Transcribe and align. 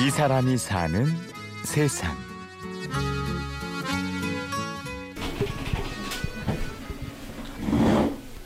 이 0.00 0.08
사람이 0.10 0.56
사는 0.56 1.06
세상. 1.62 2.16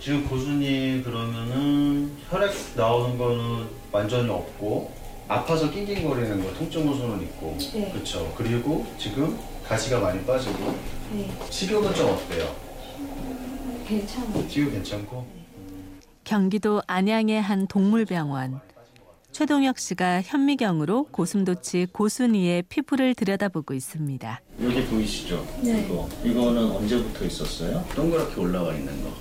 지금 0.00 0.28
고수님 0.28 1.02
그러면은 1.04 2.10
혈액 2.28 2.52
나오는 2.76 3.16
거는 3.16 3.66
완전히 3.92 4.28
없고 4.28 4.92
아파서 5.28 5.70
낑낑거리는 5.70 6.42
거 6.44 6.52
통증 6.54 6.88
호소는 6.88 7.22
있고 7.22 7.56
네. 7.72 7.90
그렇죠. 7.92 8.34
그리고 8.36 8.84
지금 8.98 9.38
가시가 9.64 10.00
많이 10.00 10.22
빠지고 10.26 10.76
네, 11.12 11.30
식욕은 11.50 11.94
좀 11.94 12.10
어때요? 12.10 12.54
괜찮아요. 13.86 14.48
식욕 14.48 14.72
괜찮고 14.72 15.24
경기도 16.24 16.82
안양의 16.88 17.40
한 17.40 17.66
동물병원. 17.68 18.73
최동혁 19.34 19.80
씨가 19.80 20.22
현미경으로 20.22 21.08
고슴도치 21.10 21.88
고순이의 21.90 22.62
피부를 22.68 23.16
들여다보고 23.16 23.74
있습니다. 23.74 24.40
여기 24.62 24.86
보이시죠? 24.86 25.44
네. 25.60 25.84
이거 25.84 26.08
이거는 26.22 26.70
언제부터 26.70 27.24
있었어요? 27.24 27.84
동그랗게 27.96 28.40
올라와 28.40 28.72
있는 28.76 29.02
거 29.02 29.12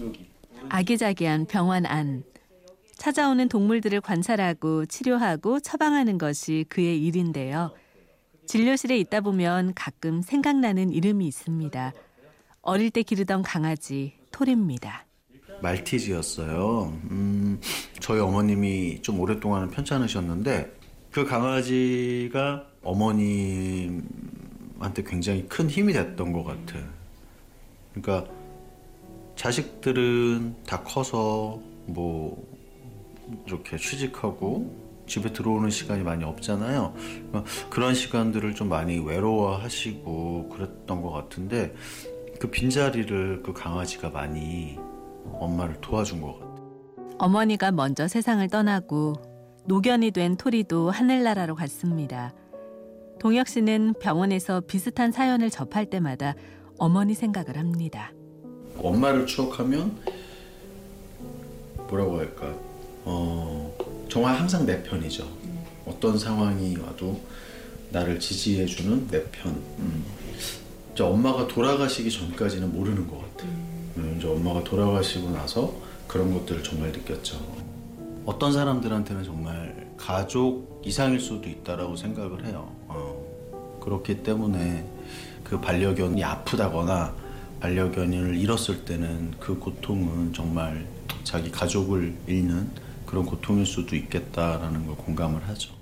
여기 0.00 0.26
아기자기한 0.70 1.44
병원 1.44 1.84
안. 1.84 2.24
찾아오는 2.96 3.50
동물들을 3.50 4.00
관찰하고 4.00 4.86
치료하고 4.86 5.60
처방하는 5.60 6.16
것이 6.16 6.64
그의 6.70 7.04
일인데요. 7.04 7.74
진료실에 8.46 8.96
있다 8.96 9.20
보면 9.20 9.74
가끔 9.74 10.22
생각나는 10.22 10.90
이름이 10.90 11.26
있습니다. 11.26 11.92
어릴 12.62 12.90
때 12.90 13.02
기르던 13.02 13.42
강아지 13.42 14.14
토리입니다. 14.32 15.04
말티즈였어요. 15.60 16.92
음, 17.10 17.60
저희 18.00 18.20
어머님이 18.20 19.02
좀 19.02 19.20
오랫동안은 19.20 19.70
편찮으셨는데 19.70 20.72
그 21.10 21.24
강아지가 21.24 22.66
어머님한테 22.82 24.02
굉장히 25.06 25.46
큰 25.48 25.68
힘이 25.68 25.92
됐던 25.92 26.32
것 26.32 26.44
같아. 26.44 26.78
그러니까 27.92 28.30
자식들은 29.36 30.56
다 30.66 30.82
커서 30.82 31.60
뭐 31.86 32.46
이렇게 33.46 33.76
취직하고 33.76 34.88
집에 35.06 35.32
들어오는 35.32 35.70
시간이 35.70 36.02
많이 36.02 36.24
없잖아요. 36.24 36.94
그러니까 37.30 37.44
그런 37.70 37.94
시간들을 37.94 38.54
좀 38.54 38.68
많이 38.68 38.98
외로워하시고 38.98 40.50
그랬던 40.50 41.02
것 41.02 41.10
같은데 41.10 41.74
그 42.38 42.50
빈자리를 42.50 43.42
그 43.42 43.52
강아지가 43.52 44.10
많이 44.10 44.78
엄마를 45.34 45.80
도와준 45.80 46.20
것 46.20 46.34
같아요. 46.34 46.48
어머니가 47.18 47.72
먼저 47.72 48.06
세상을 48.06 48.46
떠나고 48.48 49.14
노견이 49.66 50.12
된 50.12 50.36
토리도 50.36 50.90
하늘나라로 50.90 51.54
갔습니다. 51.54 52.32
동혁 53.18 53.48
씨는 53.48 53.94
병원에서 54.00 54.60
비슷한 54.60 55.10
사연을 55.10 55.50
접할 55.50 55.86
때마다 55.86 56.34
어머니 56.78 57.14
생각을 57.14 57.58
합니다. 57.58 58.12
엄마를 58.78 59.26
추억하면 59.26 59.96
뭐라고 61.88 62.18
할까? 62.18 62.54
어, 63.04 63.74
정말 64.08 64.36
항상 64.36 64.64
내 64.64 64.82
편이죠. 64.82 65.26
어떤 65.86 66.16
상황이 66.16 66.76
와도 66.76 67.20
나를 67.90 68.20
지지해주는 68.20 69.08
내 69.08 69.24
편. 69.30 69.52
음. 69.78 70.04
엄마가 71.00 71.46
돌아가시기 71.46 72.10
전까지는 72.10 72.72
모르는 72.72 73.06
것 73.06 73.20
같아요. 73.20 73.77
음, 73.98 74.16
이제 74.16 74.28
엄마가 74.28 74.62
돌아가시고 74.62 75.30
나서 75.30 75.74
그런 76.06 76.32
것들을 76.32 76.62
정말 76.62 76.92
느꼈죠. 76.92 77.38
어떤 78.24 78.52
사람들한테는 78.52 79.24
정말 79.24 79.88
가족 79.96 80.80
이상일 80.84 81.18
수도 81.20 81.48
있다라고 81.48 81.96
생각을 81.96 82.46
해요. 82.46 82.72
어, 82.86 83.78
그렇기 83.82 84.22
때문에 84.22 84.84
그 85.42 85.60
반려견이 85.60 86.22
아프다거나 86.22 87.14
반려견을 87.60 88.36
잃었을 88.36 88.84
때는 88.84 89.32
그 89.40 89.58
고통은 89.58 90.32
정말 90.32 90.86
자기 91.24 91.50
가족을 91.50 92.16
잃는 92.26 92.70
그런 93.04 93.26
고통일 93.26 93.66
수도 93.66 93.96
있겠다라는 93.96 94.86
걸 94.86 94.96
공감을 94.96 95.48
하죠. 95.48 95.74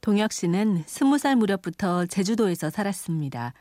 동혁 0.00 0.32
씨는 0.32 0.84
스무 0.86 1.18
살 1.18 1.36
무렵부터 1.36 2.06
제주도에서 2.06 2.70
살았습니다. 2.70 3.54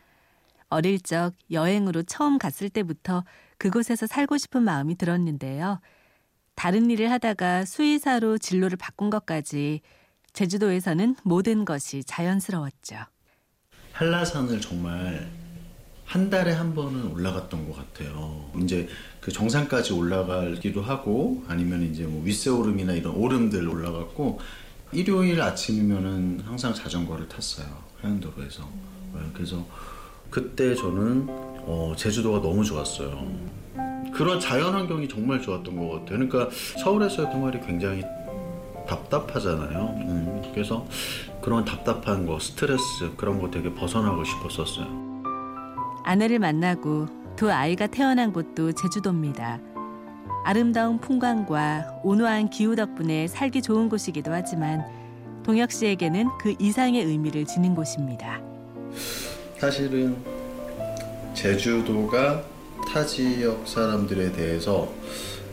어릴 0.69 0.99
적 0.99 1.33
여행으로 1.51 2.03
처음 2.03 2.37
갔을 2.37 2.69
때부터 2.69 3.23
그곳에서 3.57 4.07
살고 4.07 4.37
싶은 4.37 4.63
마음이 4.63 4.95
들었는데요. 4.97 5.79
다른 6.55 6.89
일을 6.89 7.11
하다가 7.11 7.65
수의사로 7.65 8.37
진로를 8.37 8.77
바꾼 8.77 9.09
것까지 9.09 9.81
제주도에서는 10.33 11.15
모든 11.23 11.65
것이 11.65 12.03
자연스러웠죠. 12.03 12.97
한라산을 13.93 14.61
정말 14.61 15.29
한 16.05 16.29
달에 16.29 16.53
한 16.53 16.73
번은 16.73 17.11
올라갔던 17.11 17.69
것 17.69 17.75
같아요. 17.75 18.49
이제 18.61 18.87
그 19.19 19.31
정상까지 19.31 19.93
올라가기도 19.93 20.81
하고 20.81 21.43
아니면 21.47 21.83
이제 21.83 22.05
뭐 22.05 22.23
윗세오름이나 22.23 22.93
이런 22.93 23.13
오름들 23.13 23.67
올라갔고 23.67 24.39
일요일 24.93 25.41
아침이면은 25.41 26.41
항상 26.45 26.73
자전거를 26.73 27.27
탔어요. 27.27 27.67
하양도로에서. 28.01 28.69
네, 29.13 29.19
그래서 29.33 29.67
그때 30.29 30.73
저는 30.75 31.27
어, 31.67 31.93
제주도가 31.97 32.41
너무 32.41 32.63
좋았어요. 32.63 33.27
그런 34.13 34.39
자연 34.39 34.73
환경이 34.73 35.07
정말 35.09 35.41
좋았던 35.41 35.75
것 35.75 35.89
같아요. 35.89 36.27
그러니까 36.27 36.49
서울에서의 36.77 37.27
생활이 37.29 37.59
굉장히 37.59 38.03
답답하잖아요. 38.87 39.95
음, 39.97 40.41
그래서 40.53 40.87
그런 41.41 41.65
답답한 41.65 42.25
거, 42.25 42.39
스트레스 42.39 43.11
그런 43.17 43.39
거 43.39 43.51
되게 43.51 43.71
벗어나고 43.73 44.23
싶었었어요. 44.23 44.87
아내를 46.03 46.39
만나고 46.39 47.07
두 47.35 47.51
아이가 47.51 47.85
태어난 47.85 48.31
곳도 48.31 48.71
제주도입니다. 48.71 49.59
아름다운 50.45 50.99
풍광과 50.99 51.99
온화한 52.03 52.49
기후 52.49 52.77
덕분에 52.77 53.27
살기 53.27 53.61
좋은 53.61 53.89
곳이기도 53.89 54.31
하지만 54.31 54.85
동혁 55.43 55.71
씨에게는 55.73 56.29
그 56.39 56.55
이상의 56.57 57.03
의미를 57.03 57.45
지닌 57.45 57.75
곳입니다. 57.75 58.39
사실은 59.57 60.36
제주도가 61.37 62.43
타 62.91 63.05
지역 63.05 63.67
사람들에 63.67 64.31
대해서 64.31 64.91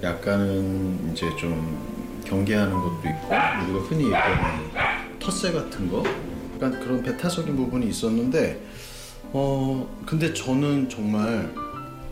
약간은 0.02 1.12
이제 1.12 1.28
좀 1.36 1.78
경계하는 2.24 2.72
것도 2.72 3.00
있고 3.04 3.26
우리가 3.26 3.86
흔히 3.86 4.04
얘기하는 4.04 5.18
텃세 5.18 5.52
같은 5.52 5.90
거 5.90 6.02
약간 6.54 6.80
그런 6.80 7.02
배타적인 7.02 7.54
부분이 7.54 7.86
있었는데 7.88 8.64
어 9.34 9.86
근데 10.06 10.32
저는 10.32 10.88
정말 10.88 11.52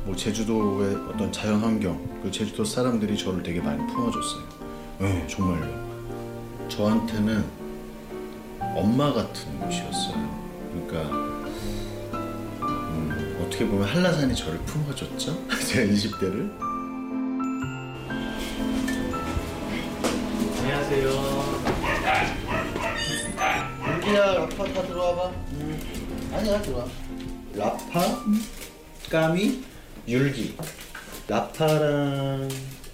뭐 0.05 0.15
제주도의 0.15 0.95
어떤 1.09 1.33
자연 1.33 1.61
환경 1.61 1.99
그 2.23 2.31
제주도 2.31 2.67
사람들이 2.67 3.17
저를 3.17 3.43
되게 3.43 3.63
많이 3.63 3.79
품어줬어요. 3.87 4.43
네 4.99 5.27
정말요. 5.27 6.69
저한테는 6.69 7.43
엄마 8.77 9.15
같은 9.15 9.59
곳이었어요. 9.61 10.43
그러니까 10.73 11.17
음, 11.17 12.02
어떻게 13.53 13.67
보면 13.67 13.87
한라산이 13.87 14.35
저를 14.35 14.59
품어줬죠. 14.61 15.47
제 15.69 15.87
20대를. 15.87 16.51
안녕하세요 20.59 21.11
유기야 23.99 24.35
라파 24.35 24.65
다 24.73 24.83
들어와봐. 24.87 25.29
음. 25.53 26.31
아니야 26.33 26.63
들어와. 26.63 26.87
라파, 27.55 28.25
까미, 29.11 29.63
율기. 30.09 30.57
라파랑 31.29 32.49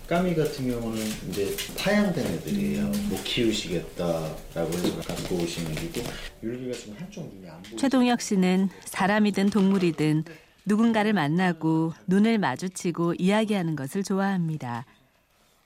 까미 0.09 0.35
같은 0.35 0.69
경우는 0.69 1.01
이제 1.29 1.55
파양된 1.79 2.27
애들이에요. 2.27 2.83
못 3.11 3.23
키우시겠다라고 3.23 4.73
해서 4.73 4.97
갖고 5.03 5.37
오신 5.37 5.69
애이고 5.69 6.03
율기가 6.43 6.77
지금 6.77 6.97
한쪽 6.99 7.33
눈이 7.33 7.49
안 7.49 7.63
보이죠. 7.63 7.77
최동혁 7.77 8.21
씨는 8.21 8.71
사람이든 8.87 9.51
동물이든 9.51 10.25
누군가를 10.69 11.15
만나고 11.15 11.95
눈을 12.07 12.37
마주치고 12.39 13.15
이야기하는 13.19 13.75
것을 13.75 14.03
좋아합니다. 14.03 14.85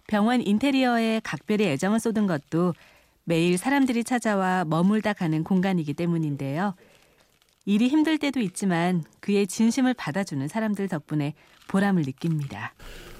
병원 0.07 0.41
인테리어에 0.41 1.21
각별히 1.25 1.65
애정을 1.67 1.99
쏟은 1.99 2.29
것도 2.29 2.75
매일 3.25 3.59
사람들이 3.59 4.05
찾아와 4.05 4.65
머물다 4.65 5.13
가는 5.13 5.43
공간이기 5.43 5.95
때문인데요. 5.95 6.75
일이 7.65 7.89
힘들 7.89 8.17
때도 8.19 8.41
있지만 8.41 9.03
그의 9.21 9.49
진심을 9.49 9.95
받아주는 9.95 10.47
사람들 10.47 10.89
덕분에 10.89 11.35
보람을 11.67 12.03
느낍니다. 12.03 12.73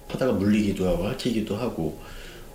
하다가 0.09 0.33
물리기도 0.35 0.89
하고 0.89 1.07
핥히기도 1.09 1.57
하고 1.57 2.01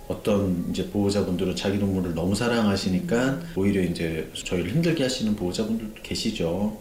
어떤 0.06 0.70
이제 0.70 0.88
보호자분들은 0.88 1.54
자기 1.54 1.78
동물을 1.78 2.14
너무 2.14 2.34
사랑하시니까 2.34 3.40
오히려 3.56 3.82
이제 3.82 4.30
저희를 4.34 4.70
힘들게 4.70 5.02
하시는 5.02 5.36
보호자분들도 5.36 6.02
계시죠. 6.02 6.78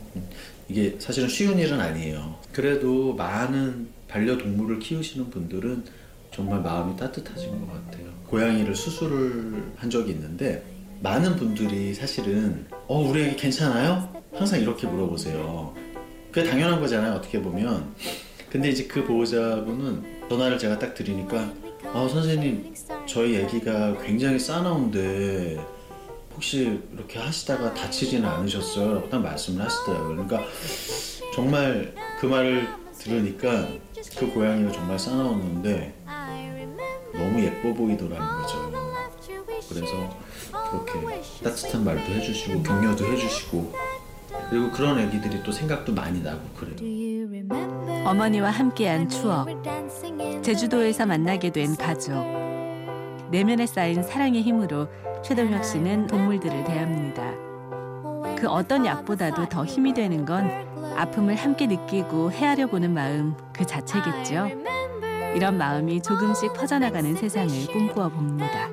이게 0.69 0.95
사실은 0.99 1.29
쉬운 1.29 1.57
일은 1.57 1.79
아니에요. 1.79 2.35
그래도 2.51 3.13
많은 3.13 3.87
반려동물을 4.07 4.79
키우시는 4.79 5.29
분들은 5.29 5.83
정말 6.33 6.61
마음이 6.61 6.97
따뜻하신 6.97 7.51
것 7.65 7.67
같아요. 7.73 8.07
고양이를 8.27 8.75
수술을 8.75 9.63
한 9.77 9.89
적이 9.89 10.11
있는데 10.11 10.63
많은 11.01 11.35
분들이 11.35 11.93
사실은 11.93 12.65
어 12.87 12.99
우리 12.99 13.23
애기 13.23 13.35
괜찮아요? 13.37 14.11
항상 14.33 14.59
이렇게 14.59 14.87
물어보세요. 14.87 15.73
그게 16.31 16.49
당연한 16.49 16.79
거잖아요. 16.79 17.13
어떻게 17.13 17.41
보면. 17.41 17.93
근데 18.49 18.69
이제 18.69 18.85
그 18.85 19.05
보호자분은 19.05 20.27
전화를 20.29 20.57
제가 20.57 20.79
딱 20.79 20.93
드리니까 20.93 21.53
아 21.93 22.07
선생님 22.07 22.73
저희 23.05 23.43
아기가 23.43 23.97
굉장히 24.01 24.39
싸나운데 24.39 25.57
혹시 26.37 26.79
이렇게 26.93 27.17
하시다가 27.17 27.73
다치지는 27.73 28.29
않으셨어요? 28.29 28.93
라고 28.93 29.09
딱 29.09 29.23
말씀을 29.23 29.65
하시더라고요. 29.65 30.09
그러니까 30.09 30.43
정말 31.33 31.95
그 32.19 32.27
말을 32.27 32.67
들으니까 32.95 33.67
그 34.15 34.31
고양이가 34.31 34.71
정말 34.71 34.99
싸나웠는데 34.99 35.95
너무 37.13 37.43
예뻐 37.43 37.73
보이더라는 37.73 38.41
거죠. 38.41 38.71
그래서 39.67 40.15
그렇게 40.51 41.21
따뜻한 41.43 41.83
말도 41.83 42.13
해주시고 42.13 42.61
격려도 42.61 43.05
해주시고 43.05 43.73
그리고 44.51 44.71
그런 44.71 44.99
애기들이 44.99 45.41
또 45.41 45.51
생각도 45.51 45.91
많이 45.91 46.21
나고 46.21 46.47
그래요. 46.55 46.75
어머니와 48.05 48.51
함께한 48.51 49.09
추억, 49.09 49.47
제주도에서 50.43 51.07
만나게 51.07 51.49
된 51.49 51.75
가족. 51.75 52.56
내면에 53.29 53.65
쌓인 53.65 54.03
사랑의 54.03 54.41
힘으로 54.41 54.87
최동혁 55.23 55.63
씨는 55.63 56.07
동물들을 56.07 56.63
대합니다. 56.63 57.31
그 58.37 58.47
어떤 58.47 58.85
약보다도 58.85 59.49
더 59.49 59.65
힘이 59.65 59.93
되는 59.93 60.25
건 60.25 60.49
아픔을 60.95 61.35
함께 61.35 61.67
느끼고 61.67 62.31
헤아려 62.31 62.67
보는 62.67 62.93
마음 62.93 63.35
그 63.51 63.65
자체겠죠. 63.65 64.47
이런 65.35 65.57
마음이 65.57 66.01
조금씩 66.01 66.53
퍼져나가는 66.53 67.15
세상을 67.15 67.67
꿈꾸어 67.67 68.09
봅니다. 68.09 68.69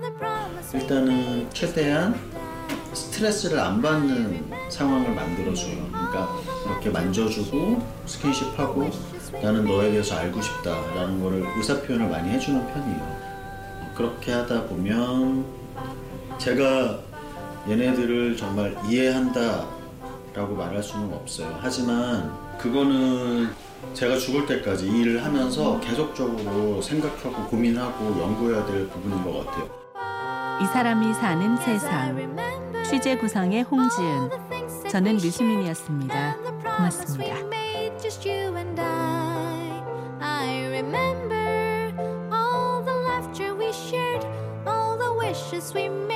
일단은 0.73 1.49
최대한 1.53 2.15
스트레스를 2.93 3.59
안 3.59 3.83
받는 3.83 4.50
상황을 4.69 5.15
만들어줘요. 5.15 5.89
그러니까 5.89 6.29
이렇게 6.67 6.91
만져주고 6.91 7.83
스킨십하고 8.07 8.91
나는 9.43 9.65
너에 9.65 9.91
대해서 9.91 10.17
알고 10.17 10.41
싶다라는 10.41 11.23
거를 11.23 11.45
의사 11.57 11.81
표현을 11.83 12.09
많이 12.09 12.31
해주는 12.31 12.67
편이에요. 12.67 13.34
그렇게 13.94 14.32
하다 14.32 14.64
보면 14.64 15.44
제가 16.38 16.99
얘네들을 17.69 18.37
정말 18.37 18.76
이해한다 18.88 19.67
라고 20.35 20.55
말할 20.55 20.82
수는 20.82 21.12
없어요. 21.14 21.56
하지만 21.61 22.32
그거는 22.58 23.49
제가 23.93 24.17
죽을 24.17 24.46
때까지 24.46 24.87
이 24.87 25.00
일을 25.02 25.25
하면서 25.25 25.79
계속적으로 25.81 26.82
생각하고 26.82 27.46
고민하고 27.46 28.20
연구해야 28.20 28.67
될 28.67 28.88
부분인 28.88 29.23
것 29.23 29.46
같아요. 29.46 29.69
이 30.61 30.67
사람이 30.67 31.14
사는 31.14 31.56
세상. 31.58 32.37
취재 32.85 33.17
구성의 33.17 33.62
홍지은. 33.62 34.31
저는 34.90 35.17
류수민이었습니다. 35.17 36.37
고맙습니다. 36.76 37.37
swimming. 45.64 46.13